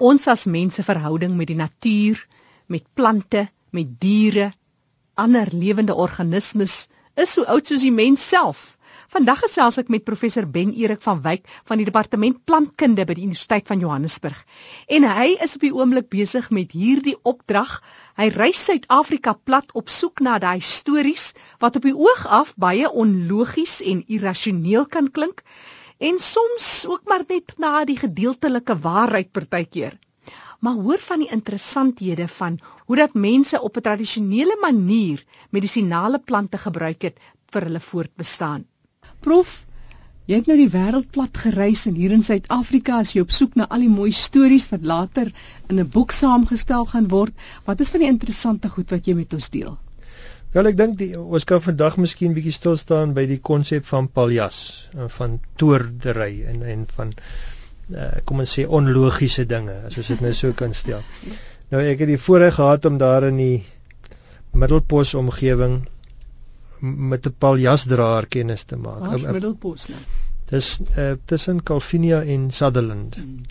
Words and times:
Ons 0.00 0.24
as 0.32 0.46
mense 0.48 0.80
verhouding 0.80 1.34
met 1.36 1.50
die 1.50 1.58
natuur, 1.58 2.20
met 2.72 2.86
plante, 2.96 3.42
met 3.76 3.88
diere, 4.00 4.46
ander 5.20 5.50
lewende 5.52 5.92
organismes 5.92 6.86
is 7.20 7.34
so 7.36 7.44
oud 7.44 7.68
soos 7.68 7.82
die 7.84 7.92
mens 7.92 8.22
self. 8.24 8.78
Vandag 9.12 9.42
gesels 9.42 9.76
ek 9.82 9.90
met 9.92 10.06
professor 10.06 10.46
Ben 10.48 10.70
Erik 10.72 11.02
van 11.04 11.20
Wyk 11.20 11.44
van 11.68 11.82
die 11.82 11.84
departement 11.84 12.38
plantkunde 12.48 13.04
by 13.04 13.18
die 13.18 13.26
Universiteit 13.26 13.68
van 13.68 13.82
Johannesburg. 13.84 14.38
En 14.88 15.04
hy 15.04 15.34
is 15.44 15.58
op 15.58 15.66
die 15.66 15.72
oomblik 15.76 16.08
besig 16.14 16.48
met 16.48 16.72
hierdie 16.72 17.18
opdrag. 17.20 17.82
Hy 18.16 18.30
reis 18.32 18.62
Suid-Afrika 18.70 19.34
plat 19.36 19.74
op 19.76 19.92
soek 19.92 20.24
na 20.24 20.38
daai 20.40 20.64
stories 20.64 21.34
wat 21.60 21.76
op 21.76 21.84
die 21.90 21.96
oog 21.96 22.24
af 22.40 22.54
baie 22.56 22.88
onlogies 22.88 23.82
en 23.84 24.00
irrasioneel 24.08 24.88
kan 24.88 25.12
klink 25.12 25.44
en 26.00 26.18
soms 26.18 26.66
ook 26.88 27.02
maar 27.04 27.24
net 27.28 27.52
na 27.60 27.84
die 27.84 27.98
gedeeltelike 28.00 28.76
waarheid 28.86 29.32
partykeer. 29.36 29.98
Maar 30.64 30.78
hoor 30.84 31.00
van 31.04 31.24
die 31.24 31.32
interessanthede 31.32 32.28
van 32.28 32.56
hoe 32.86 32.96
dat 32.96 33.14
mense 33.14 33.60
op 33.60 33.76
'n 33.76 33.84
tradisionele 33.88 34.56
manier 34.60 35.24
medisinale 35.50 36.18
plante 36.18 36.58
gebruik 36.58 37.02
het 37.02 37.20
vir 37.52 37.68
hulle 37.68 37.80
voortbestaan. 37.80 38.64
Prof, 39.20 39.66
jy 40.24 40.40
het 40.40 40.46
nou 40.46 40.56
die 40.56 40.72
wêreld 40.72 41.10
plat 41.10 41.36
gereis 41.44 41.86
en 41.86 41.94
hier 41.94 42.12
in 42.16 42.22
Suid-Afrika 42.22 42.98
as 42.98 43.12
jy 43.12 43.20
op 43.20 43.30
soek 43.30 43.54
na 43.54 43.68
al 43.68 43.84
die 43.84 43.94
mooi 43.98 44.12
stories 44.12 44.68
wat 44.72 44.84
later 44.94 45.32
in 45.68 45.80
'n 45.80 45.88
boek 45.88 46.12
saamgestel 46.12 46.86
gaan 46.86 47.08
word. 47.08 47.34
Wat 47.64 47.80
is 47.80 47.90
van 47.90 48.00
die 48.00 48.08
interessante 48.08 48.68
goed 48.68 48.90
wat 48.90 49.06
jy 49.06 49.14
met 49.14 49.34
ons 49.34 49.50
deel? 49.50 49.78
Wel, 50.50 50.66
ek 50.66 50.78
dink 50.78 51.02
ons 51.20 51.44
kan 51.46 51.60
vandag 51.62 51.96
miskien 52.02 52.32
bietjie 52.34 52.54
stil 52.56 52.76
staan 52.80 53.12
by 53.14 53.22
die 53.30 53.38
konsep 53.38 53.84
van 53.86 54.08
paljas, 54.10 54.56
van 55.16 55.38
toordery 55.62 56.42
en 56.50 56.64
en 56.66 56.80
van 56.96 57.12
uh, 57.94 58.08
kom 58.26 58.42
ons 58.42 58.54
sê 58.58 58.64
onlogiese 58.66 59.44
dinge, 59.50 59.76
as 59.86 59.98
ons 60.02 60.10
dit 60.10 60.24
nou 60.24 60.32
so 60.34 60.56
kan 60.58 60.74
stel. 60.74 61.04
Nou 61.70 61.82
ek 61.86 62.02
het 62.02 62.10
die 62.10 62.18
voorreg 62.18 62.56
gehad 62.58 62.88
om 62.90 62.98
daar 62.98 63.28
in 63.28 63.38
die 63.38 63.58
Middelpos 64.50 65.14
omgewing 65.14 65.84
met 66.80 67.26
'n 67.30 67.34
paljasdraer 67.38 68.26
kennis 68.26 68.64
te 68.64 68.76
maak. 68.76 69.06
Waar 69.06 69.16
is 69.20 69.28
Middelpos 69.38 69.86
nou? 69.88 70.00
Dis 70.50 70.72
uh, 70.98 71.12
tussen 71.30 71.62
Calvinia 71.62 72.24
en 72.24 72.50
Sutherland. 72.50 73.16
'n 73.16 73.46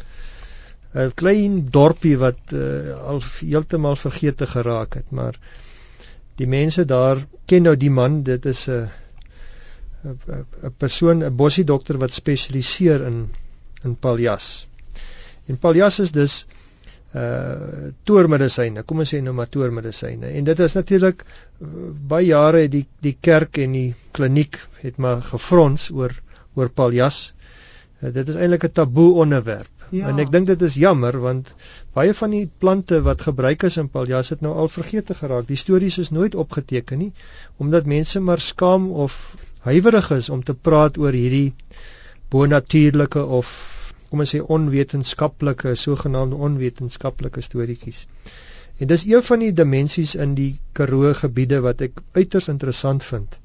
hmm. 0.91 1.15
klein 1.15 1.69
dorpie 1.71 2.17
wat 2.17 2.51
uh, 2.51 2.99
al 3.13 3.23
heeltemal 3.39 3.95
vergete 3.95 4.47
geraak 4.47 4.99
het, 4.99 5.11
maar 5.11 5.39
die 6.39 6.47
mense 6.47 6.85
daar 6.87 7.19
ken 7.49 7.67
nou 7.67 7.75
die 7.75 7.91
man, 7.91 8.23
dit 8.23 8.45
is 8.45 8.67
'n 8.69 8.87
'n 10.05 10.73
persoon, 10.77 11.23
'n 11.23 11.35
bossie 11.35 11.65
dokter 11.65 11.97
wat 11.97 12.11
spesialiseer 12.11 13.05
in 13.05 13.29
in 13.83 13.95
paljas. 13.95 14.67
En 15.47 15.57
paljas 15.57 15.99
is 15.99 16.11
dus 16.11 16.45
uh 17.15 17.89
toormedisyne. 18.03 18.83
Kom 18.83 18.99
ons 18.99 19.13
sê 19.13 19.21
nou 19.21 19.33
maar 19.33 19.49
toormedisyne. 19.49 20.27
En 20.27 20.43
dit 20.43 20.59
is 20.59 20.73
natuurlik 20.73 21.23
uh, 21.25 21.67
baie 22.11 22.25
jare 22.25 22.67
die 22.69 22.85
die 23.01 23.17
kerk 23.21 23.57
en 23.57 23.71
die 23.73 23.95
kliniek 24.11 24.59
het 24.83 24.97
maar 24.97 25.21
gefrons 25.21 25.89
oor 25.91 26.13
oor 26.53 26.69
paljas. 26.69 27.33
Uh, 27.99 28.13
dit 28.13 28.27
is 28.27 28.35
eintlik 28.35 28.63
'n 28.63 28.71
taboe 28.71 29.13
onderwerp. 29.25 29.78
Ja. 29.89 30.07
En 30.11 30.19
ek 30.21 30.31
dink 30.31 30.47
dit 30.47 30.61
is 30.61 30.75
jammer 30.77 31.15
want 31.21 31.53
baie 31.97 32.13
van 32.13 32.33
die 32.35 32.45
plante 32.63 33.01
wat 33.05 33.23
gebruik 33.25 33.63
is 33.69 33.77
in 33.81 33.89
paljas 33.89 34.29
het 34.33 34.41
nou 34.45 34.53
al 34.53 34.69
vergete 34.69 35.15
geraak. 35.17 35.47
Die 35.47 35.57
stories 35.57 35.97
is 35.97 36.11
nooit 36.13 36.35
opgeteken 36.35 37.01
nie 37.01 37.11
omdat 37.57 37.89
mense 37.89 38.19
maar 38.19 38.39
skaam 38.39 38.91
of 38.91 39.35
huiwerig 39.65 40.11
is 40.11 40.29
om 40.29 40.43
te 40.43 40.53
praat 40.53 40.97
oor 40.97 41.15
hierdie 41.15 41.53
bonatuurlike 42.29 43.23
of 43.39 43.49
kom 44.09 44.23
ons 44.23 44.33
sê 44.33 44.39
onwetenskaplike 44.41 45.75
sogenaamde 45.77 46.37
onwetenskaplike 46.47 47.41
storieetjies. 47.45 48.05
En 48.79 48.89
dis 48.89 49.05
een 49.05 49.23
van 49.25 49.43
die 49.43 49.51
dimensies 49.53 50.15
in 50.15 50.33
die 50.37 50.51
Karoo 50.77 51.13
gebiede 51.21 51.59
wat 51.65 51.81
ek 51.85 52.01
uiters 52.17 52.47
interessant 52.53 53.05
vind. 53.05 53.39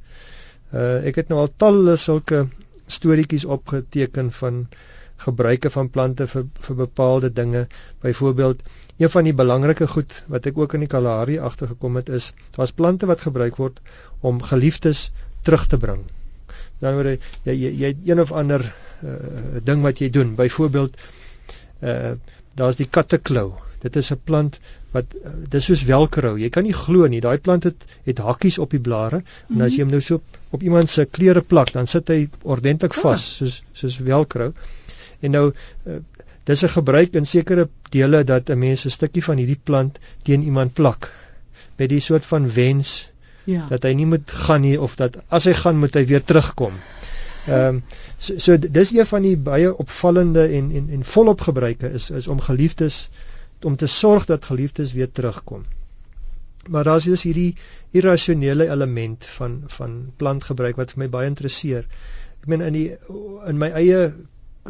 Uh 0.72 1.04
ek 1.10 1.20
het 1.20 1.32
nou 1.32 1.40
al 1.42 1.52
talle 1.64 1.96
sulke 2.00 2.46
storieetjies 2.98 3.44
opgeteken 3.56 4.30
van 4.40 4.66
gebruike 5.26 5.70
van 5.70 5.90
plante 5.90 6.26
vir 6.30 6.46
vir 6.66 6.76
bepaalde 6.76 7.32
dinge. 7.32 7.66
Byvoorbeeld, 8.04 8.62
een 8.96 9.10
van 9.10 9.24
die 9.24 9.34
belangrike 9.34 9.86
goed 9.90 10.22
wat 10.30 10.46
ek 10.46 10.58
ook 10.58 10.74
in 10.74 10.84
die 10.86 10.90
Kalahari 10.90 11.38
agtergekom 11.38 11.96
het 12.00 12.08
is, 12.08 12.32
daar's 12.56 12.72
plante 12.72 13.06
wat 13.10 13.26
gebruik 13.26 13.56
word 13.62 13.80
om 14.20 14.42
geliefdes 14.42 15.10
terug 15.42 15.66
te 15.66 15.78
bring. 15.78 16.04
Dan 16.80 16.98
word 16.98 17.20
jy 17.48 17.56
jy 17.56 17.72
jy 17.82 17.92
een 18.04 18.20
of 18.20 18.32
ander 18.32 18.64
uh, 18.68 19.18
ding 19.64 19.82
wat 19.82 20.00
jy 20.02 20.10
doen. 20.10 20.34
Byvoorbeeld 20.38 20.96
uh 21.82 22.14
daar's 22.54 22.76
die 22.78 22.86
katteklou. 22.86 23.48
Dit 23.82 23.96
is 23.96 24.12
'n 24.12 24.20
plant 24.24 24.60
wat 24.94 25.14
uh, 25.18 25.30
dis 25.50 25.64
soos 25.64 25.82
velcro. 25.88 26.36
Jy 26.38 26.50
kan 26.54 26.62
nie 26.62 26.76
glo 26.76 27.08
nie. 27.10 27.20
Daai 27.20 27.38
plant 27.38 27.66
het 27.68 27.84
het 28.06 28.22
hakkies 28.22 28.58
op 28.62 28.70
die 28.70 28.80
blare 28.80 29.18
mm 29.18 29.24
-hmm. 29.24 29.56
en 29.56 29.66
as 29.66 29.74
jy 29.74 29.82
hom 29.82 29.90
nou 29.90 30.00
so 30.00 30.14
op, 30.14 30.38
op 30.50 30.62
iemand 30.62 30.90
se 30.90 31.04
klere 31.04 31.42
plak, 31.42 31.72
dan 31.72 31.86
sit 31.86 32.08
hy 32.08 32.28
ordentlik 32.42 32.94
vas 32.94 33.26
ah. 33.26 33.36
soos 33.38 33.62
soos 33.72 33.96
velcro. 33.96 34.52
En 35.24 35.34
nou 35.36 35.46
uh, 35.50 35.98
dis 36.48 36.62
'n 36.64 36.74
gebruik 36.76 37.16
in 37.20 37.26
sekere 37.26 37.68
dele 37.90 38.24
dat 38.24 38.50
'n 38.50 38.58
mens 38.58 38.84
'n 38.84 38.96
stukkie 38.96 39.24
van 39.24 39.40
hierdie 39.40 39.60
plant 39.70 39.98
teen 40.22 40.42
iemand 40.42 40.72
plak 40.72 41.12
met 41.76 41.88
die 41.88 42.00
soort 42.00 42.24
van 42.24 42.52
wens 42.52 43.10
ja. 43.44 43.66
dat 43.68 43.82
hy 43.82 43.92
nie 43.92 44.06
moet 44.06 44.30
gaan 44.46 44.60
nie 44.60 44.80
of 44.80 44.96
dat 44.96 45.16
as 45.28 45.44
hy 45.44 45.52
gaan 45.52 45.78
moet 45.78 45.94
hy 45.94 46.04
weer 46.06 46.24
terugkom. 46.24 46.74
Ehm 47.46 47.76
um, 47.76 47.82
so, 48.16 48.38
so 48.38 48.58
dis 48.58 48.92
een 48.92 49.06
van 49.06 49.22
die 49.22 49.36
baie 49.36 49.76
opvallende 49.76 50.46
en 50.58 50.70
en 50.72 50.88
en 50.88 51.04
volop 51.04 51.40
gebruike 51.40 51.90
is 52.00 52.10
is 52.10 52.26
om 52.26 52.40
geliefdes 52.40 53.08
om 53.62 53.76
te 53.76 53.86
sorg 53.86 54.24
dat 54.24 54.44
geliefdes 54.44 54.92
weer 54.92 55.10
terugkom. 55.12 55.64
Maar 56.68 56.84
daar's 56.84 57.04
dus 57.04 57.22
hierdie 57.22 57.56
irrasionele 57.90 58.70
element 58.70 59.26
van 59.26 59.62
van 59.66 60.12
plantgebruik 60.16 60.76
wat 60.76 60.94
vir 60.94 61.04
my 61.04 61.08
baie 61.08 61.28
interesseer. 61.28 61.84
Ek 62.40 62.48
meen 62.48 62.60
in 62.60 62.72
die 62.72 62.88
in 63.48 63.60
my 63.60 63.70
eie 63.76 64.12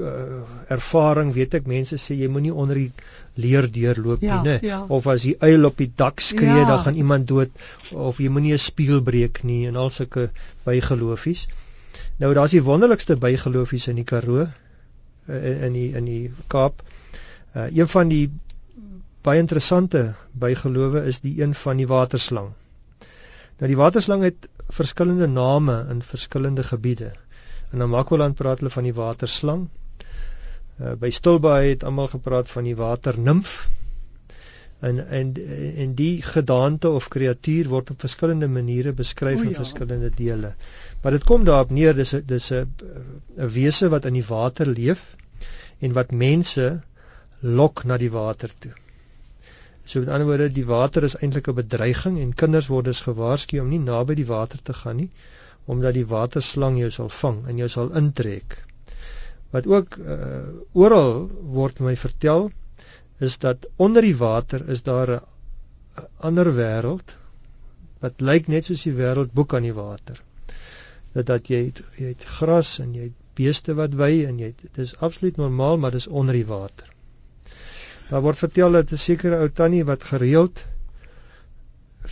uh, 0.00 0.42
ervaring 0.68 1.32
weet 1.34 1.54
ek 1.60 1.66
mense 1.70 1.98
sê 2.00 2.16
jy 2.18 2.28
moenie 2.28 2.52
onder 2.54 2.78
die 2.78 2.90
leer 3.34 3.68
deurloop 3.70 4.22
ja, 4.22 4.40
nie, 4.42 4.58
ja. 4.62 4.84
of 4.88 5.06
as 5.10 5.26
die 5.26 5.34
uil 5.40 5.68
op 5.68 5.78
die 5.78 5.90
dak 5.96 6.22
skree 6.22 6.62
ja. 6.62 6.66
dan 6.68 6.82
gaan 6.86 6.98
iemand 7.00 7.28
dood 7.30 7.50
of 7.92 8.20
jy 8.22 8.30
moenie 8.30 8.54
'n 8.54 8.62
spieël 8.62 9.02
breek 9.02 9.42
nie 9.42 9.66
en 9.68 9.76
al 9.76 9.90
sulke 9.90 10.30
bygeloofies. 10.64 11.46
Nou 12.22 12.34
daar's 12.34 12.54
die 12.54 12.62
wonderlikste 12.62 13.16
bygeloofies 13.16 13.88
in 13.88 13.96
die 13.96 14.06
Karoo 14.06 14.46
eh, 14.46 15.66
in 15.66 15.72
die 15.72 15.90
in 15.94 16.04
die 16.04 16.32
Kaap. 16.46 16.82
Uh 17.54 17.68
een 17.70 17.88
van 17.88 18.08
die 18.08 18.30
baie 19.22 19.40
interessante 19.40 20.14
bygelowe 20.32 21.04
is 21.10 21.20
die 21.20 21.40
een 21.42 21.54
van 21.54 21.76
die 21.76 21.86
waterslang. 21.86 22.52
Nou 23.58 23.68
die 23.70 23.78
waterslang 23.78 24.22
het 24.22 24.48
verskillende 24.68 25.26
name 25.26 25.86
in 25.90 26.02
verskillende 26.02 26.62
gebiede. 26.62 27.12
In 27.72 27.78
Namakwaland 27.78 28.34
praat 28.34 28.60
hulle 28.60 28.70
van 28.70 28.86
die 28.86 28.94
waterslang. 28.94 29.68
Uh 30.80 30.94
by 30.98 31.10
Stilbaai 31.10 31.68
het 31.68 31.84
almal 31.84 32.08
gepraat 32.08 32.50
van 32.50 32.64
die 32.64 32.76
waternimf 32.76 33.68
en 34.84 35.08
en 35.08 35.34
en 35.76 35.94
die 35.94 36.22
gedaante 36.22 36.90
of 36.90 37.08
kreatuur 37.08 37.68
word 37.68 37.90
op 37.90 38.00
verskillende 38.00 38.48
maniere 38.48 38.92
beskryf 38.92 39.42
in 39.42 39.48
ja. 39.54 39.60
verskillende 39.60 40.10
dele. 40.16 40.54
Maar 41.02 41.12
dit 41.16 41.24
kom 41.24 41.44
daarop 41.44 41.70
neer 41.70 41.94
dis 41.94 42.14
'n 42.14 42.22
dis 42.26 42.50
'n 42.52 42.74
'n 43.36 43.52
wese 43.58 43.88
wat 43.88 44.04
in 44.04 44.18
die 44.18 44.26
water 44.28 44.66
leef 44.66 45.16
en 45.78 45.92
wat 45.92 46.10
mense 46.10 46.80
lok 47.40 47.84
na 47.84 47.96
die 47.96 48.10
water 48.10 48.50
toe. 48.58 48.72
So 49.84 50.00
met 50.00 50.08
ander 50.08 50.26
woorde, 50.26 50.52
die 50.52 50.66
water 50.66 51.02
is 51.02 51.16
eintlik 51.16 51.48
'n 51.48 51.54
bedreiging 51.54 52.20
en 52.20 52.34
kinders 52.34 52.66
word 52.66 52.84
dus 52.84 53.00
gewaarsku 53.00 53.60
om 53.60 53.68
nie 53.68 53.78
naby 53.78 54.14
die 54.14 54.26
water 54.26 54.62
te 54.62 54.74
gaan 54.82 54.96
nie 54.96 55.10
omdat 55.64 55.94
die 55.94 56.06
waterslang 56.06 56.78
jou 56.78 56.90
sal 56.90 57.08
vang 57.08 57.46
en 57.48 57.56
jou 57.56 57.68
sal 57.68 57.92
intrek. 57.96 58.64
Wat 59.54 59.66
ook 59.70 59.96
uh, 60.02 60.18
oral 60.72 61.28
word 61.56 61.80
my 61.86 61.94
vertel 61.96 62.48
is 63.22 63.38
dat 63.38 63.68
onder 63.76 64.02
die 64.02 64.16
water 64.18 64.68
is 64.68 64.82
daar 64.82 65.10
'n 65.16 66.06
ander 66.28 66.50
wêreld 66.56 67.14
wat 68.02 68.20
lyk 68.20 68.48
net 68.48 68.64
soos 68.68 68.82
die 68.82 68.96
wêreld 68.98 69.32
bo 69.32 69.44
kan 69.44 69.62
die 69.62 69.76
water. 69.76 70.18
Dat 71.12 71.26
dat 71.26 71.48
jy 71.48 71.60
het, 71.66 71.82
jy 71.98 72.10
het 72.14 72.24
gras 72.38 72.78
en 72.82 72.94
jy 72.94 73.08
het 73.10 73.20
beeste 73.38 73.74
wat 73.78 73.94
wy 73.94 74.24
en 74.26 74.38
jy 74.38 74.50
dis 74.78 74.96
absoluut 74.98 75.36
normaal 75.36 75.78
maar 75.78 75.94
dis 75.94 76.06
onder 76.06 76.34
die 76.34 76.46
water. 76.50 76.90
Daar 78.10 78.22
word 78.26 78.38
vertel 78.38 78.72
dat 78.72 78.92
'n 78.92 79.04
sekere 79.06 79.38
ou 79.38 79.48
tannie 79.48 79.84
wat 79.84 80.04
gereeld 80.04 80.64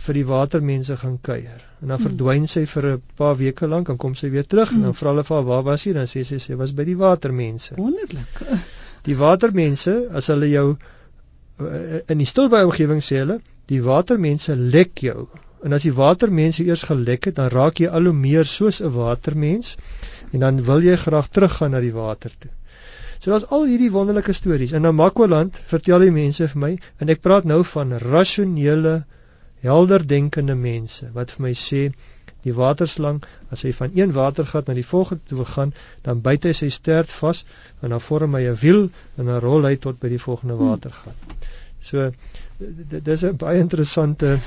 vir 0.05 0.19
die 0.19 0.25
watermense 0.27 0.97
gaan 0.97 1.19
kuier 1.21 1.61
en 1.81 1.87
dan 1.87 1.97
hmm. 1.97 2.07
verdwyn 2.07 2.47
sy 2.47 2.65
vir 2.65 2.89
'n 2.93 3.01
paar 3.17 3.37
weke 3.37 3.67
lank 3.67 3.89
en 3.89 3.97
kom 3.97 4.15
sy 4.15 4.29
weer 4.29 4.47
terug 4.47 4.69
hmm. 4.69 4.77
en 4.77 4.89
dan 4.89 4.97
vra 5.01 5.13
hulle 5.13 5.23
vir 5.23 5.37
haar 5.37 5.49
waar 5.51 5.63
was 5.63 5.81
sy 5.81 5.93
dan 5.93 6.07
sê 6.07 6.23
sy 6.23 6.39
sy 6.39 6.55
was 6.55 6.71
by 6.71 6.83
die 6.83 6.97
watermense. 6.97 7.75
Wonderlik. 7.77 8.41
Die 9.03 9.17
watermense 9.19 9.93
as 10.15 10.29
hulle 10.31 10.47
jou 10.47 10.67
Eh, 11.61 12.01
in 12.09 12.17
die 12.17 12.25
stilbaai 12.25 12.63
omgewing 12.65 13.01
sê 13.05 13.19
hulle 13.21 13.35
die 13.69 13.81
watermense 13.85 14.55
lek 14.75 15.03
jou 15.05 15.27
en 15.67 15.75
as 15.77 15.83
die 15.85 15.93
watermense 15.99 16.63
eers 16.65 16.85
gelek 16.89 17.27
het 17.29 17.35
dan 17.37 17.51
raak 17.53 17.81
jy 17.83 17.91
al 17.99 18.09
hoe 18.09 18.15
meer 18.21 18.49
soos 18.53 18.79
'n 18.81 18.89
watermens 18.95 19.75
en 20.31 20.39
dan 20.45 20.63
wil 20.69 20.81
jy 20.87 20.95
graag 21.03 21.29
teruggaan 21.29 21.75
na 21.75 21.81
die 21.83 21.93
water 21.93 22.33
toe. 22.39 22.49
So 23.19 23.31
daar's 23.31 23.45
al 23.57 23.67
hierdie 23.69 23.91
wonderlike 23.91 24.33
stories. 24.33 24.73
In 24.73 24.81
Namakoland 24.81 25.59
vertel 25.73 26.07
die 26.07 26.15
mense 26.17 26.47
vir 26.55 26.61
my 26.65 26.71
en 26.97 27.13
ek 27.15 27.21
praat 27.21 27.45
nou 27.45 27.61
van 27.75 27.93
rasionele, 28.01 28.95
helder 29.63 30.07
denkende 30.07 30.55
mense 30.59 31.09
wat 31.17 31.31
vir 31.31 31.45
my 31.47 31.53
sê 31.57 31.83
die 32.43 32.53
waterslang 32.57 33.21
as 33.55 33.63
hy 33.63 33.71
van 33.77 33.93
een 33.95 34.11
watergat 34.15 34.67
na 34.67 34.75
die 34.75 34.85
volgende 34.85 35.23
toe 35.29 35.45
gaan, 35.55 35.71
dan 36.03 36.21
byt 36.25 36.49
hy 36.49 36.53
sy 36.57 36.69
stert 36.75 37.11
vas 37.21 37.43
en 37.81 37.95
dan 37.95 38.03
vorm 38.03 38.35
hy 38.35 38.43
'n 38.49 38.59
wiel 38.63 38.83
en 39.17 39.31
dan 39.31 39.39
rol 39.45 39.67
hy 39.69 39.75
tot 39.85 39.99
by 39.99 40.11
die 40.11 40.23
volgende 40.25 40.59
watergat. 40.59 41.47
So 41.81 42.11
dis 42.59 43.23
'n 43.23 43.37
baie 43.37 43.59
interessante 43.59 44.39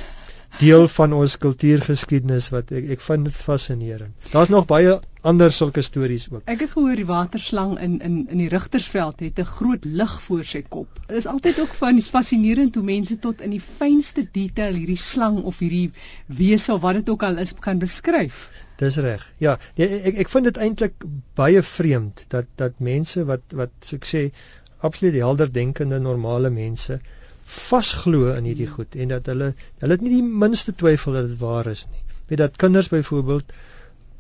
deel 0.59 0.87
van 0.89 1.13
ons 1.13 1.37
kultuurgeskiedenis 1.43 2.49
wat 2.55 2.71
ek 2.73 2.89
ek 2.97 3.03
vind 3.05 3.29
dit 3.29 3.37
fascinerend. 3.37 4.29
Daar's 4.33 4.53
nog 4.53 4.67
baie 4.71 4.97
ander 5.27 5.53
sulke 5.53 5.83
stories 5.83 6.29
ook. 6.31 6.43
Ek 6.47 6.63
het 6.65 6.73
gehoor 6.73 6.97
die 6.97 7.09
waterslang 7.09 7.75
in 7.83 7.99
in 8.01 8.19
in 8.33 8.43
die 8.43 8.49
Rigtersveld 8.53 9.21
het 9.21 9.41
'n 9.43 9.49
groot 9.51 9.85
lig 9.85 10.15
voor 10.23 10.45
sy 10.45 10.63
kop. 10.63 11.01
Dit 11.07 11.17
is 11.17 11.27
altyd 11.27 11.61
ook 11.61 11.75
van 11.81 12.01
fascinerend 12.01 12.75
hoe 12.75 12.85
mense 12.85 13.19
tot 13.19 13.41
in 13.41 13.51
die 13.51 13.61
fynste 13.61 14.29
detail 14.33 14.75
hierdie 14.75 15.03
slang 15.07 15.43
of 15.43 15.59
hierdie 15.59 15.91
wese 16.27 16.73
of 16.73 16.81
wat 16.81 16.95
dit 16.95 17.09
ook 17.09 17.23
al 17.23 17.39
is 17.39 17.55
kan 17.55 17.79
beskryf. 17.79 18.51
Dis 18.77 18.97
reg. 18.97 19.33
Ja, 19.39 19.59
nee, 19.77 20.01
ek 20.01 20.17
ek 20.25 20.29
vind 20.29 20.45
dit 20.45 20.57
eintlik 20.57 21.05
baie 21.35 21.63
vreemd 21.63 22.25
dat 22.29 22.47
dat 22.57 22.79
mense 22.79 23.25
wat 23.25 23.43
wat 23.53 23.71
so 23.81 23.97
ek 23.97 24.05
sê 24.05 24.31
absoluut 24.79 25.15
helder 25.15 25.53
denkende 25.53 25.99
normale 25.99 26.51
mense 26.51 27.01
vasglo 27.47 28.33
in 28.35 28.49
hierdie 28.49 28.69
goed 28.71 28.95
en 28.95 29.15
dat 29.15 29.27
hulle 29.31 29.53
hulle 29.83 29.97
het 29.99 30.05
nie 30.05 30.15
die 30.17 30.39
minste 30.45 30.75
twyfel 30.75 31.19
dat 31.19 31.29
dit 31.31 31.39
waar 31.39 31.67
is 31.71 31.87
nie. 31.91 32.03
Weet 32.29 32.43
dat 32.43 32.57
kinders 32.57 32.89
byvoorbeeld 32.91 33.53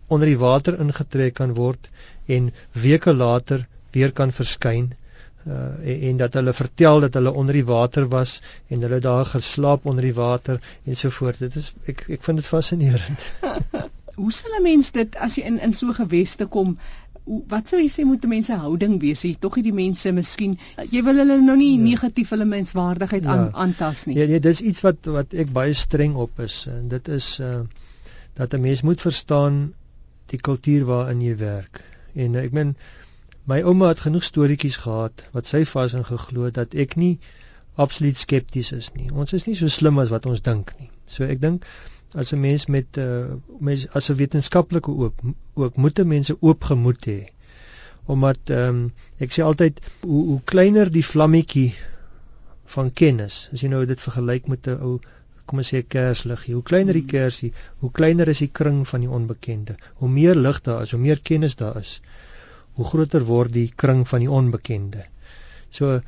onder 0.07 0.29
die 0.31 0.39
water 0.39 0.79
ingetrek 0.81 1.35
kan 1.41 1.55
word 1.55 1.89
en 2.27 2.53
weke 2.73 3.15
later 3.15 3.67
weer 3.97 4.13
kan 4.13 4.33
verskyn 4.33 4.93
uh, 5.47 5.55
en, 5.83 6.01
en 6.11 6.17
dat 6.23 6.39
hulle 6.39 6.53
vertel 6.53 7.01
dat 7.01 7.19
hulle 7.19 7.33
onder 7.33 7.59
die 7.59 7.67
water 7.67 8.09
was 8.13 8.41
en 8.69 8.87
hulle 8.87 9.01
daar 9.03 9.27
geslaap 9.33 9.87
onder 9.87 10.05
die 10.05 10.15
water 10.15 10.61
ensovoorts. 10.85 11.43
Dit 11.43 11.57
is 11.57 11.73
ek 11.87 12.07
ek 12.19 12.23
vind 12.29 12.43
dit 12.43 12.51
fascinerend. 12.51 13.27
Hoe 14.21 14.33
sal 14.33 14.55
'n 14.59 14.63
mens 14.65 14.93
dit 14.97 15.17
as 15.17 15.35
jy 15.37 15.45
in 15.51 15.59
in 15.61 15.75
so 15.77 15.93
geweste 15.93 16.47
kom 16.47 16.79
wat 17.27 17.73
sou 17.73 17.81
jy 17.81 17.89
sê 17.91 18.05
moet 18.07 18.25
mense 18.31 18.55
houding 18.55 18.99
wees? 19.03 19.25
Jy 19.27 19.35
tog 19.43 19.57
nie 19.59 19.65
die 19.67 19.75
mense 19.75 20.13
miskien 20.15 20.59
jy 20.93 21.03
wil 21.07 21.19
hulle 21.23 21.41
nou 21.43 21.57
nie 21.59 21.73
ja. 21.75 21.83
negatief 21.83 22.31
hulle 22.35 22.47
menswaardigheid 22.49 23.27
ja. 23.27 23.33
aan 23.33 23.49
aantas 23.67 24.05
nie. 24.07 24.15
Ja, 24.19 24.29
nee, 24.31 24.41
dis 24.43 24.63
iets 24.63 24.85
wat 24.87 25.09
wat 25.11 25.35
ek 25.35 25.51
baie 25.57 25.75
streng 25.75 26.15
op 26.27 26.39
is 26.45 26.63
en 26.71 26.87
dit 26.93 27.11
is 27.17 27.37
uh 27.41 27.65
dat 28.37 28.53
'n 28.53 28.61
mens 28.61 28.83
moet 28.85 29.01
verstaan 29.01 29.73
die 30.29 30.39
kultuur 30.39 30.85
waarin 30.85 31.23
jy 31.25 31.37
werk. 31.41 31.81
En 32.15 32.35
uh, 32.35 32.43
ek 32.45 32.53
meen 32.53 32.75
my 33.49 33.63
ouma 33.63 33.89
het 33.89 34.03
genoeg 34.05 34.25
storieetjies 34.25 34.77
gehad 34.85 35.25
wat 35.33 35.47
sy 35.47 35.65
vas 35.65 35.95
in 35.95 36.05
geglo 36.05 36.51
dat 36.51 36.75
ek 36.75 36.97
nie 37.01 37.19
absoluut 37.75 38.17
skepties 38.17 38.73
is 38.73 38.93
nie. 38.93 39.09
Ons 39.13 39.33
is 39.33 39.47
nie 39.47 39.55
so 39.55 39.69
slim 39.73 39.99
as 39.99 40.13
wat 40.13 40.27
ons 40.27 40.43
dink 40.43 40.73
nie. 40.81 40.91
So 41.07 41.25
ek 41.25 41.41
dink 41.41 41.65
as 42.23 42.33
'n 42.33 42.41
mens 42.41 42.67
met 42.77 43.01
uh 43.03 43.37
mens 43.69 43.89
as 44.01 44.11
'n 44.11 44.21
wetenskaplike 44.23 44.91
oop 44.91 45.21
ook 45.55 45.77
moet 45.77 46.05
mense 46.15 46.37
oopgemoed 46.41 47.11
hê 47.13 47.21
omdat 48.15 48.55
ehm 48.59 48.69
um, 48.69 48.93
ek 49.25 49.35
sê 49.35 49.43
altyd 49.51 49.81
hoe 50.01 50.25
hoe 50.31 50.41
kleiner 50.53 50.91
die 50.99 51.07
vlammetjie 51.13 51.69
van 52.75 52.93
kennis 53.03 53.37
as 53.53 53.63
jy 53.63 53.71
nou 53.73 53.85
dit 53.93 54.01
vergelyk 54.09 54.49
met 54.55 54.69
'n 54.73 54.81
ou 54.89 54.95
kom 55.47 55.63
ons 55.63 55.69
sê 55.73 55.83
kersliggie 55.95 56.55
hoe 56.57 56.67
kleiner 56.71 56.99
die 56.99 57.09
kersie 57.13 57.53
hoe 57.83 57.91
kleiner 57.99 58.31
is 58.33 58.43
die 58.45 58.53
kring 58.61 58.83
van 58.91 59.05
die 59.05 59.13
onbekende. 59.19 59.77
Hoe 60.03 60.11
meer 60.11 60.35
lig 60.35 60.61
daar 60.69 60.83
is 60.83 60.95
hoe 60.97 61.03
meer 61.03 61.21
kennis 61.31 61.57
daar 61.61 61.79
is 61.81 62.01
hoe 62.79 62.87
groter 62.93 63.25
word 63.25 63.53
die 63.53 63.69
kring 63.83 64.03
van 64.09 64.25
die 64.25 64.33
onbekende. 64.39 65.07
So 65.71 66.01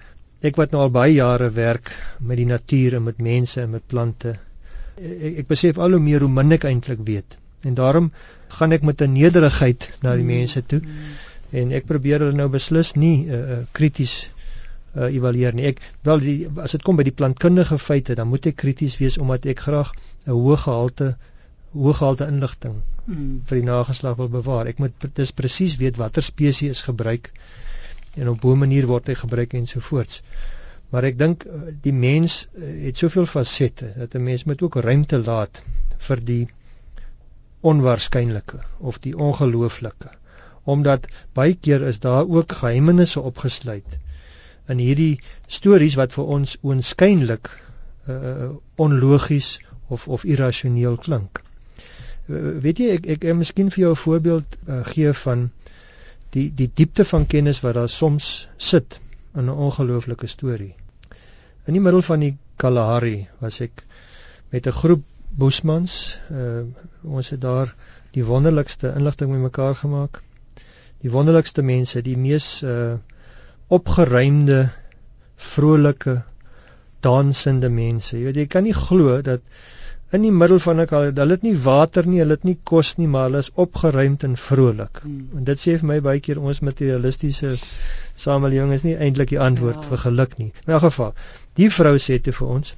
ek 0.50 0.58
wat 0.60 0.74
nou 0.74 0.82
al 0.84 0.92
baie 0.94 1.14
jare 1.14 1.50
werk 1.54 1.92
met 2.18 2.38
die 2.40 2.50
natuur 2.50 2.98
en 2.98 3.06
met 3.06 3.22
mense 3.30 3.62
en 3.62 3.70
met 3.76 3.86
plante 3.86 4.34
ek, 5.00 5.38
ek 5.44 5.46
besef 5.46 5.78
al 5.78 5.96
hoe 5.96 6.02
meer 6.02 6.24
hoe 6.24 6.32
min 6.32 6.52
ek 6.52 6.64
eintlik 6.68 7.04
weet. 7.04 7.38
En 7.66 7.74
daarom 7.74 8.12
gaan 8.58 8.72
ek 8.72 8.82
met 8.82 9.02
'n 9.02 9.12
nederigheid 9.12 9.90
na 10.02 10.16
die 10.16 10.24
mense 10.24 10.62
toe 10.66 10.80
en 11.50 11.72
ek 11.72 11.86
probeer 11.86 12.20
hulle 12.20 12.36
nou 12.36 12.48
beslis 12.52 12.92
nie 12.94 13.26
uh, 13.26 13.38
uh, 13.38 13.58
krities 13.72 14.30
uh, 14.96 15.08
evalueer 15.08 15.54
nie. 15.54 15.66
Ek 15.72 15.80
wel 16.02 16.20
die 16.24 16.36
as 16.64 16.76
dit 16.76 16.84
kom 16.84 16.96
by 16.96 17.06
die 17.08 17.14
plantkundige 17.14 17.78
feite, 17.78 18.14
dan 18.14 18.28
moet 18.28 18.46
ek 18.46 18.56
krities 18.56 18.98
wees 19.00 19.18
omdat 19.18 19.46
ek 19.46 19.64
graag 19.66 19.92
'n 20.26 20.36
hoë 20.36 20.58
gehalte 20.64 21.16
hoë 21.72 21.94
gehalte 21.94 22.26
inligting 22.26 22.76
hmm. 23.06 23.40
vir 23.48 23.60
die 23.60 23.66
nageslag 23.68 24.16
wil 24.16 24.28
bewaar. 24.28 24.66
Ek 24.66 24.78
moet 24.78 25.08
dis 25.14 25.32
presies 25.32 25.76
weet 25.76 25.96
watter 25.96 26.22
spesies 26.22 26.78
is 26.78 26.82
gebruik 26.82 27.32
en 28.16 28.28
op 28.28 28.44
'n 28.44 28.58
manier 28.58 28.86
word 28.86 29.06
hy 29.06 29.14
gebruik 29.14 29.54
en 29.54 29.66
so 29.66 29.80
voorts. 29.80 30.22
Maar 30.88 31.10
ek 31.10 31.18
dink 31.20 31.44
eh, 31.44 31.72
die 31.84 31.92
mens 31.92 32.46
eh, 32.46 32.68
het 32.88 33.00
soveel 33.00 33.26
fasette 33.26 33.92
dat 33.96 34.14
'n 34.14 34.22
mens 34.24 34.44
moet 34.44 34.62
ook 34.62 34.80
ruimte 34.84 35.18
laat 35.18 35.62
vir 36.08 36.24
die 36.24 36.44
onwaarskynlike 37.60 38.60
of 38.78 38.98
die 38.98 39.16
ongelooflike. 39.16 40.10
Omdat 40.64 41.08
baie 41.32 41.54
keer 41.54 41.82
is 41.82 42.00
daar 42.00 42.28
ook 42.28 42.52
geheimenisse 42.52 43.20
opgesluit 43.20 43.98
in 44.68 44.78
hierdie 44.78 45.20
stories 45.46 45.96
wat 45.96 46.12
vir 46.12 46.24
ons 46.24 46.56
oënskynlik 46.60 47.48
uh, 48.08 48.50
onlogies 48.76 49.60
of 49.88 50.08
of 50.08 50.24
irrasioneel 50.24 50.96
klink. 50.96 51.40
Uh, 52.28 52.60
weet 52.60 52.78
jy 52.78 52.90
ek 52.98 53.06
ek, 53.06 53.24
ek 53.24 53.36
miskien 53.36 53.72
vir 53.72 53.82
jou 53.84 53.92
'n 53.92 54.02
voorbeeld 54.04 54.56
uh, 54.68 54.84
gee 54.92 55.12
van 55.12 55.50
die 56.36 56.52
die 56.54 56.70
diepte 56.74 57.04
van 57.04 57.26
kennis 57.26 57.60
wat 57.64 57.74
daar 57.74 57.88
soms 57.88 58.48
sit 58.56 59.00
in 59.38 59.46
'n 59.46 59.58
ongelooflike 59.68 60.26
storie. 60.26 60.74
In 61.66 61.76
die 61.76 61.82
middel 61.82 62.02
van 62.02 62.20
die 62.20 62.36
Kalahari 62.56 63.28
was 63.40 63.60
ek 63.60 63.84
met 64.50 64.66
'n 64.66 64.72
groep 64.72 65.04
Boesmans, 65.30 66.18
uh, 66.32 66.64
ons 67.02 67.28
het 67.28 67.40
daar 67.40 67.74
die 68.10 68.24
wonderlikste 68.24 68.92
inligting 68.96 69.30
met 69.30 69.40
mekaar 69.40 69.74
gemaak. 69.74 70.22
Die 71.04 71.10
wonderlikste 71.10 71.62
mense, 71.62 72.02
die 72.02 72.16
mees 72.16 72.62
uh 72.62 72.96
opgeruimde, 73.68 74.70
vrolike, 75.36 76.22
dansende 77.04 77.68
mense. 77.68 78.16
Jy 78.16 78.24
weet 78.24 78.36
jy 78.36 78.46
kan 78.46 78.64
nie 78.64 78.72
glo 78.72 79.20
dat 79.22 79.42
in 80.16 80.24
die 80.24 80.32
middel 80.32 80.58
van 80.64 80.80
'n 80.80 80.88
hulle 80.90 81.34
het 81.34 81.42
nie 81.42 81.56
water 81.64 82.06
nie, 82.06 82.18
hulle 82.22 82.36
het 82.38 82.44
nie 82.44 82.58
kos 82.70 82.96
nie, 82.96 83.06
maar 83.06 83.24
hulle 83.28 83.42
is 83.44 83.50
opgeruimd 83.54 84.22
en 84.28 84.36
vrolik. 84.36 85.00
Hmm. 85.02 85.28
En 85.36 85.44
dit 85.44 85.60
sê 85.60 85.76
vir 85.78 85.88
my 85.90 86.00
baie 86.00 86.20
keer 86.20 86.40
ons 86.40 86.60
materialistiese 86.60 87.56
samelewing 88.16 88.72
is 88.72 88.84
nie 88.84 88.96
eintlik 88.96 89.28
die 89.34 89.40
antwoord 89.40 89.82
ja. 89.82 89.88
vir 89.88 89.98
geluk 90.04 90.38
nie. 90.38 90.52
In 90.66 90.72
elk 90.72 90.86
geval, 90.86 91.14
die 91.60 91.70
vrou 91.70 91.96
sê 91.98 92.20
toe 92.22 92.32
vir 92.32 92.48
ons 92.48 92.74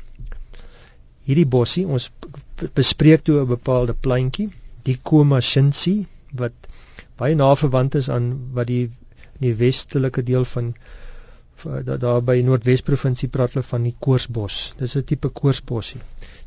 hierdie 1.29 1.47
bossie, 1.47 1.87
ons 1.87 2.11
bespreek 2.75 3.23
toe 3.23 3.41
'n 3.41 3.53
bepaalde 3.55 3.95
plantjie, 3.95 4.51
die 4.83 4.99
Komashinsi 5.11 6.07
wat 6.33 6.69
baie 7.17 7.35
na 7.35 7.55
verwant 7.55 7.95
is 7.95 8.09
aan 8.09 8.33
wat 8.57 8.67
die 8.67 8.85
in 9.41 9.47
die 9.47 9.55
westelike 9.57 10.23
deel 10.23 10.45
van 10.45 10.75
daar 11.65 11.99
da 11.99 12.13
by 12.21 12.41
Noordwes 12.45 12.83
provinsie 12.83 13.29
praat 13.29 13.55
hulle 13.55 13.67
van 13.67 13.83
die 13.87 13.95
koorsbos. 14.07 14.75
Dis 14.79 14.97
'n 14.97 15.05
tipe 15.05 15.29
koorsbossie. 15.29 16.01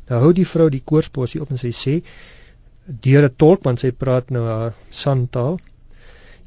Nou 0.08 0.20
hou 0.20 0.32
die 0.32 0.46
vrou 0.46 0.68
die 0.70 0.82
koorsposie 0.84 1.40
op 1.42 1.50
en 1.50 1.58
sy 1.58 1.72
sê 1.72 1.94
deur 2.86 3.24
'n 3.24 3.34
tolk 3.36 3.64
want 3.64 3.80
sy 3.80 3.90
praat 3.92 4.30
nou 4.30 4.44
haar 4.46 4.74
santaal. 4.90 5.58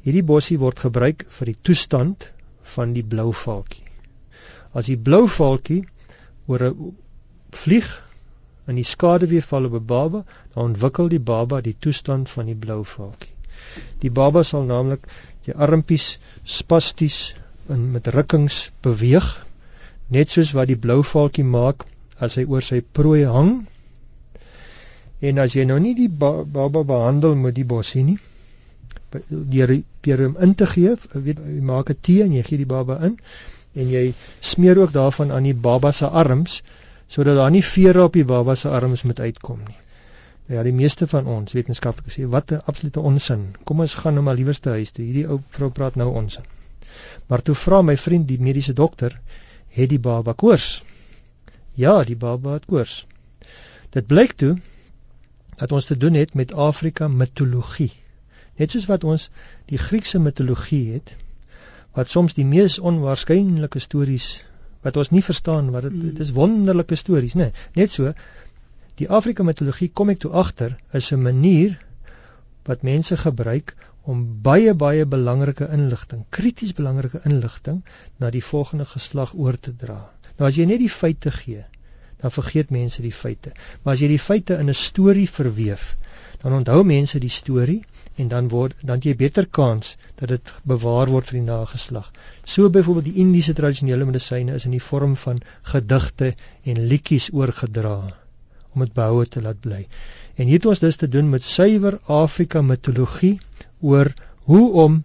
Hierdie 0.04 0.22
bossie 0.22 0.58
word 0.58 0.78
gebruik 0.78 1.26
vir 1.38 1.46
die 1.46 1.60
toestand 1.62 2.32
van 2.74 2.92
die 2.92 3.02
blou 3.02 3.32
valkie. 3.32 3.84
As 4.72 4.86
die 4.86 4.96
blou 4.96 5.26
valkie 5.26 5.84
oor 6.46 6.62
'n 6.68 6.94
vlieg 7.52 7.88
in 8.68 8.76
die 8.76 8.84
skaduwee 8.84 9.42
val 9.42 9.64
op 9.64 9.74
'n 9.74 9.86
baba, 9.86 10.24
dan 10.54 10.64
ontwikkel 10.64 11.08
die 11.08 11.24
baba 11.32 11.60
die 11.60 11.76
toestand 11.78 12.30
van 12.30 12.46
die 12.46 12.54
blou 12.54 12.84
valkie. 12.84 13.34
Die 14.00 14.10
baba 14.10 14.42
sal 14.42 14.64
naamlik 14.64 15.06
die 15.46 15.54
armpies 15.54 16.18
spasties 16.44 17.34
en 17.68 17.90
met 17.92 18.06
rukkings 18.06 18.70
beweeg 18.82 19.28
net 20.08 20.30
soos 20.32 20.54
wat 20.56 20.70
die 20.70 20.80
blou 20.86 21.02
valkie 21.04 21.44
maak 21.44 21.84
as 22.26 22.38
hy 22.40 22.44
oor 22.48 22.64
sy 22.64 22.80
prooi 22.98 23.24
hang. 23.28 23.52
En 25.20 25.38
as 25.42 25.54
jy 25.56 25.66
nou 25.68 25.78
nie 25.82 25.94
die 25.98 26.08
ba 26.08 26.30
baba 26.44 26.84
behandel 26.86 27.36
met 27.36 27.56
die 27.58 27.66
bossie 27.68 28.04
nie, 28.06 28.18
deur 29.28 29.74
deur 30.06 30.24
hom 30.24 30.36
in 30.46 30.54
te 30.54 30.66
gee, 30.72 30.94
weet 31.12 31.40
jy 31.44 31.60
maak 31.72 31.90
'n 31.90 32.00
tee 32.08 32.24
en 32.24 32.34
jy 32.36 32.42
gee 32.48 32.62
die 32.64 32.72
baba 32.74 32.98
in 33.08 33.18
en 33.74 33.90
jy 33.90 34.14
smeer 34.40 34.78
ook 34.78 34.92
daarvan 34.92 35.32
aan 35.32 35.46
die 35.48 35.54
baba 35.54 35.92
se 35.92 36.06
arms 36.06 36.62
sodat 37.06 37.36
daar 37.36 37.50
nie 37.50 37.64
vere 37.64 38.02
op 38.04 38.12
die 38.12 38.24
baba 38.24 38.54
se 38.54 38.68
arms 38.68 39.02
moet 39.02 39.20
uitkom 39.20 39.60
nie. 39.66 39.76
Ja, 40.48 40.62
die 40.62 40.72
meeste 40.72 41.06
van 41.06 41.26
ons 41.26 41.52
wetenskaplikes 41.52 42.18
sê 42.18 42.28
wat 42.28 42.52
'n 42.52 42.62
absolute 42.64 43.00
onsin. 43.00 43.54
Kom 43.64 43.80
ons 43.80 43.94
gaan 43.94 44.14
nou 44.14 44.24
maar 44.24 44.34
liewerste 44.34 44.70
huis 44.70 44.90
toe. 44.90 45.04
Hierdie 45.04 45.28
ou 45.28 45.40
vrou 45.50 45.70
praat 45.70 45.94
nou 45.94 46.14
onsin. 46.14 46.44
Maar 47.26 47.42
toe 47.42 47.54
vra 47.54 47.82
my 47.82 47.96
vriend 47.96 48.28
die 48.28 48.40
mediese 48.40 48.72
dokter, 48.72 49.20
het 49.68 49.88
die 49.88 49.98
baba 49.98 50.32
koors? 50.32 50.82
Ja, 51.74 52.04
die 52.04 52.16
baba 52.16 52.56
het 52.58 52.66
koors. 52.66 53.06
Dit 53.90 54.06
blyk 54.06 54.32
toe 54.32 54.56
dat 55.56 55.72
ons 55.72 55.86
te 55.86 55.96
doen 55.96 56.14
het 56.14 56.34
met 56.34 56.52
Afrika 56.52 57.08
mitologie. 57.08 57.92
Net 58.58 58.70
soos 58.70 58.86
wat 58.86 59.04
ons 59.04 59.30
die 59.70 59.78
Griekse 59.78 60.18
mitologie 60.18 60.92
het 60.92 61.16
wat 61.98 62.10
soms 62.10 62.34
die 62.36 62.46
mees 62.46 62.78
onwaarskynlike 62.78 63.80
stories 63.82 64.28
wat 64.86 64.98
ons 65.00 65.10
nie 65.14 65.22
verstaan 65.24 65.72
wat 65.74 65.88
dit 65.88 65.94
mm. 65.94 66.10
dit 66.10 66.20
is 66.24 66.34
wonderlike 66.36 66.98
stories 67.00 67.34
nê 67.38 67.48
nee, 67.48 67.66
net 67.80 67.94
so 67.94 68.12
die 69.00 69.08
Afrika 69.18 69.46
mitologie 69.46 69.90
kom 70.00 70.12
ek 70.14 70.22
toe 70.24 70.32
agter 70.42 70.76
is 71.00 71.10
'n 71.14 71.22
manier 71.22 71.78
wat 72.68 72.86
mense 72.86 73.16
gebruik 73.16 73.74
om 74.12 74.22
baie 74.48 74.74
baie 74.84 75.06
belangrike 75.16 75.68
inligting 75.78 76.24
krities 76.38 76.74
belangrike 76.80 77.22
inligting 77.30 77.82
na 78.22 78.30
die 78.36 78.44
volgende 78.52 78.88
geslag 78.92 79.34
oor 79.34 79.58
te 79.68 79.74
dra 79.84 80.00
nou 80.38 80.48
as 80.48 80.60
jy 80.60 80.68
net 80.70 80.82
die 80.84 80.94
feite 81.00 81.34
gee 81.40 81.64
dan 82.22 82.34
vergeet 82.34 82.74
mense 82.74 83.04
die 83.04 83.14
feite 83.22 83.54
maar 83.82 83.94
as 83.94 84.04
jy 84.04 84.12
die 84.14 84.24
feite 84.28 84.58
in 84.62 84.72
'n 84.72 84.80
storie 84.86 85.28
verweef 85.40 85.94
dan 86.42 86.60
onthou 86.60 86.82
mense 86.86 87.18
die 87.22 87.34
storie 87.40 87.82
en 88.22 88.28
dan 88.28 88.48
word 88.52 88.74
dan 88.90 89.02
jy 89.02 89.14
beter 89.18 89.46
kans 89.58 89.96
dat 90.20 90.30
dit 90.32 90.52
bewaar 90.72 91.10
word 91.14 91.30
vir 91.30 91.38
die 91.38 91.48
nageslag. 91.48 92.10
So 92.44 92.70
byvoorbeeld 92.76 93.10
die 93.10 93.20
Indiese 93.24 93.54
tradisionele 93.58 94.06
medisyne 94.08 94.56
is 94.58 94.66
in 94.66 94.74
die 94.74 94.82
vorm 94.82 95.16
van 95.24 95.42
gedigte 95.72 96.32
en 96.64 96.86
liedjies 96.92 97.30
oorgedra 97.32 97.98
om 98.74 98.84
dit 98.84 98.94
behoue 98.94 99.26
te 99.26 99.42
laat 99.42 99.60
bly. 99.60 99.84
En 100.36 100.46
hier 100.50 100.58
het 100.60 100.66
ons 100.70 100.82
dus 100.82 100.98
te 100.98 101.08
doen 101.08 101.30
met 101.30 101.46
suiwer 101.46 101.98
Afrika 102.06 102.62
mitologie 102.62 103.38
oor 103.80 104.12
hoe 104.48 104.72
om 104.84 105.02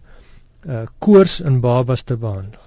uh, 0.68 0.84
koors 1.00 1.40
in 1.40 1.60
babas 1.60 2.04
te 2.04 2.18
behandel. 2.18 2.60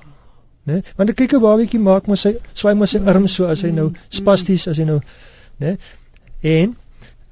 Né? 0.67 0.73
Nee? 0.73 0.83
Want 0.97 1.15
kyk 1.15 1.33
'n 1.33 1.41
babatjie 1.41 1.81
maak 1.81 2.07
mos 2.07 2.21
sy 2.27 2.35
swaai 2.53 2.75
mos 2.75 2.91
sy 2.91 3.01
arm 3.07 3.29
so 3.29 3.47
as 3.47 3.63
hy 3.63 3.71
nou 3.71 3.93
spasties 4.09 4.67
as 4.69 4.79
hy 4.83 4.85
nou 4.85 5.01
né? 5.01 5.07
Nee? 5.59 5.77
En 6.43 6.77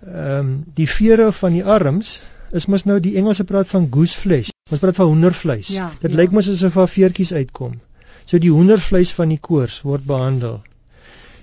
ehm 0.05 0.39
um, 0.39 0.65
die 0.75 0.89
vere 0.89 1.33
van 1.33 1.53
die 1.53 1.65
arms 1.65 2.21
is 2.53 2.67
mos 2.67 2.85
nou 2.85 3.01
die 3.01 3.17
Engelse 3.17 3.45
praat 3.45 3.69
van 3.69 3.89
goose 3.91 4.19
flesh. 4.19 4.51
Ons 4.71 4.81
praat 4.81 4.97
van 4.97 5.07
hoendervleis. 5.07 5.69
Ja, 5.69 5.91
Dit 6.01 6.11
ja. 6.11 6.17
lyk 6.17 6.31
mos 6.31 6.49
asof 6.49 6.75
daar 6.75 6.89
veertjies 6.89 7.33
uitkom. 7.33 7.81
So 8.25 8.39
die 8.39 8.53
hoendervleis 8.53 9.13
van 9.13 9.29
die 9.29 9.41
koors 9.41 9.81
word 9.83 10.05
behandel. 10.05 10.63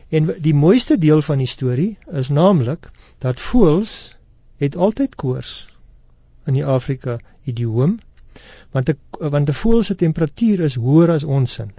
En 0.10 0.34
die 0.40 0.54
mooiste 0.54 0.98
deel 0.98 1.22
van 1.22 1.38
die 1.38 1.48
storie 1.48 1.98
is 2.22 2.30
naamlik 2.30 2.90
dat 3.20 3.40
voëls 3.40 4.16
het 4.64 4.76
altyd 4.76 5.16
koors 5.16 5.52
in 6.48 6.54
die 6.54 6.66
Afrika 6.66 7.20
idioom 7.46 8.00
want 8.72 8.90
'n 8.90 8.98
want 9.36 9.50
'n 9.50 9.60
voël 9.62 9.84
se 9.84 9.96
temperatuur 9.96 10.60
is 10.70 10.76
hoër 10.76 11.12
as 11.18 11.24
ons 11.24 11.54
sin. 11.54 11.72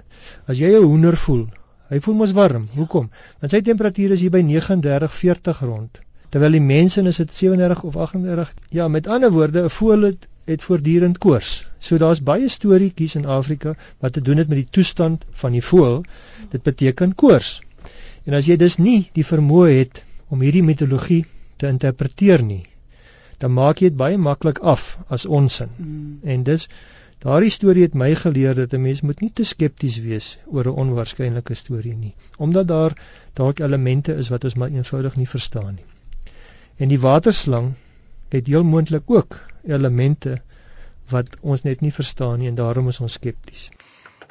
As 0.45 0.57
jy 0.57 0.71
'n 0.75 0.83
hoender 0.83 1.17
voel, 1.17 1.47
hy 1.89 1.99
voel 1.99 2.15
mos 2.15 2.31
warm. 2.31 2.67
Hoekom? 2.75 3.09
Want 3.39 3.51
sy 3.51 3.61
temperatuur 3.61 4.11
is 4.11 4.19
hier 4.19 4.31
by 4.31 4.41
39 4.41 5.11
40 5.11 5.59
rond 5.59 5.99
terwyl 6.33 6.55
die 6.57 6.65
mense 6.65 7.01
is 7.09 7.19
dit 7.21 7.33
37 7.39 7.83
of 7.87 7.97
38 8.03 8.53
ja 8.73 8.87
met 8.93 9.07
ander 9.15 9.31
woorde 9.31 9.63
'n 9.63 9.73
voël 9.77 10.07
het, 10.09 10.27
het 10.49 10.63
voortdurend 10.67 11.17
koors 11.25 11.51
so 11.79 11.97
daar's 12.03 12.23
baie 12.29 12.49
storieetjies 12.49 13.15
in 13.19 13.25
Afrika 13.25 13.75
wat 13.99 14.13
te 14.13 14.21
doen 14.21 14.41
het 14.41 14.49
met 14.49 14.57
die 14.61 14.71
toestand 14.77 15.25
van 15.41 15.51
die 15.51 15.63
voël 15.69 16.01
dit 16.55 16.63
beteken 16.63 17.15
koors 17.15 17.51
en 18.25 18.33
as 18.39 18.49
jy 18.49 18.57
dus 18.57 18.77
nie 18.77 19.09
die 19.13 19.27
vermoë 19.31 19.69
het 19.77 20.03
om 20.29 20.41
hierdie 20.41 20.65
mitologie 20.65 21.25
te 21.57 21.69
interpreteer 21.69 22.43
nie 22.43 22.63
dan 23.43 23.55
maak 23.59 23.83
jy 23.83 23.91
dit 23.91 24.01
baie 24.03 24.19
maklik 24.27 24.59
af 24.75 24.85
as 25.17 25.25
onsin 25.39 25.71
mm. 25.77 26.19
en 26.35 26.43
dis 26.51 26.67
daardie 27.25 27.55
storie 27.57 27.87
het 27.87 27.97
my 28.03 28.11
geleer 28.25 28.55
dat 28.61 28.73
'n 28.73 28.85
mens 28.89 29.01
moet 29.01 29.25
nie 29.25 29.31
te 29.33 29.47
skepties 29.53 29.97
wees 30.09 30.29
oor 30.45 30.67
'n 30.67 30.79
onwaarskynlike 30.85 31.55
storie 31.63 31.97
nie 32.05 32.15
omdat 32.37 32.67
daar 32.67 32.99
dalk 33.33 33.59
elemente 33.59 34.15
is 34.25 34.29
wat 34.35 34.43
ons 34.43 34.55
maar 34.55 34.79
eenvoudig 34.79 35.15
nie 35.15 35.29
verstaan 35.37 35.73
nie 35.79 35.91
En 36.77 36.89
die 36.89 36.99
waterslang 36.99 37.73
het 38.33 38.47
heel 38.47 38.63
moontlik 38.63 39.11
ook 39.11 39.39
elemente 39.63 40.41
wat 41.09 41.35
ons 41.41 41.61
net 41.61 41.81
nie 41.85 41.93
verstaan 41.93 42.39
nie 42.39 42.49
en 42.49 42.55
daarom 42.57 42.87
is 42.87 42.99
ons 42.99 43.13
skepties. 43.19 43.69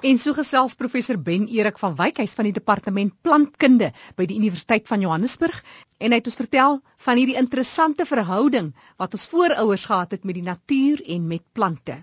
En 0.02 0.18
so 0.18 0.34
gesels 0.34 0.72
professor 0.74 1.14
Ben 1.14 1.44
Erik 1.46 1.76
van 1.78 1.92
Wyk, 1.94 2.16
hy's 2.18 2.32
van 2.34 2.48
die 2.48 2.54
departement 2.56 3.12
plantkunde 3.22 3.92
by 4.18 4.24
die 4.26 4.34
Universiteit 4.40 4.88
van 4.90 4.98
Johannesburg 5.04 5.60
en 6.02 6.10
hy 6.10 6.18
het 6.18 6.26
ons 6.26 6.38
vertel 6.40 6.82
van 7.06 7.20
hierdie 7.20 7.38
interessante 7.38 8.02
verhouding 8.08 8.72
wat 8.98 9.14
ons 9.14 9.28
voorouers 9.30 9.86
gehad 9.86 10.10
het 10.16 10.26
met 10.26 10.34
die 10.40 10.42
natuur 10.48 10.98
en 11.06 11.30
met 11.30 11.44
plante. 11.54 12.02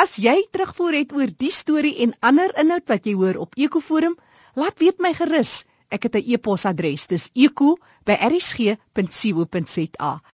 As 0.00 0.16
jy 0.16 0.48
terugvoer 0.48 0.96
het 1.02 1.12
oor 1.12 1.28
die 1.44 1.52
storie 1.52 1.92
en 2.06 2.16
ander 2.24 2.56
inhoud 2.56 2.88
wat 2.88 3.04
jy 3.04 3.12
hoor 3.20 3.36
op 3.44 3.52
Ekoforum, 3.60 4.16
laat 4.56 4.80
weet 4.80 4.96
my 5.04 5.12
gerus. 5.20 5.68
Ek 5.92 6.08
het 6.08 6.16
'n 6.16 6.24
e-posadres. 6.24 7.04
Dis 7.06 7.30
eku@rsg.co.za. 7.36 7.76